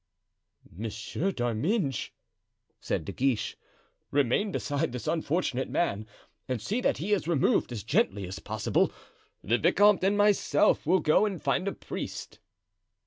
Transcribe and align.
"Monsieur 0.71 1.31
d'Arminges," 1.31 2.09
said 2.79 3.05
De 3.05 3.11
Guiche, 3.11 3.55
"remain 4.09 4.51
beside 4.51 4.91
this 4.93 5.05
unfortunate 5.05 5.69
man 5.69 6.07
and 6.47 6.59
see 6.59 6.81
that 6.81 6.97
he 6.97 7.13
is 7.13 7.27
removed 7.27 7.71
as 7.71 7.83
gently 7.83 8.25
as 8.25 8.39
possible. 8.39 8.91
The 9.43 9.59
vicomte 9.59 10.03
and 10.03 10.17
myself 10.17 10.87
will 10.87 11.01
go 11.01 11.27
and 11.27 11.39
find 11.39 11.67
a 11.67 11.71
priest." 11.71 12.39